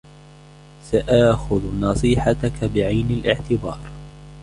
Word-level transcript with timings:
سآخذ 0.91 1.75
نصيحتك 1.75 2.63
بعين 2.63 3.11
الاعتبار. 3.11 3.79